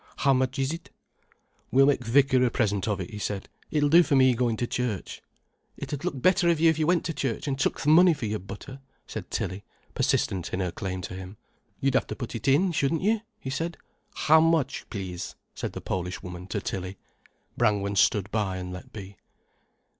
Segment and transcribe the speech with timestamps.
[0.17, 0.89] "How much is it?"
[1.69, 3.47] "We'll make th' vicar a present of it," he said.
[3.69, 5.21] "It'll do for me goin' to church."
[5.77, 8.15] "It 'ud look better of you if you went to church and took th' money
[8.15, 11.37] for your butter," said Tilly, persistent in her claim to him.
[11.79, 13.77] "You'd have to put in, shouldn't you?" he said.
[14.15, 16.97] "How much, please?" said the Polish woman to Tilly.
[17.55, 19.17] Brangwen stood by and let be.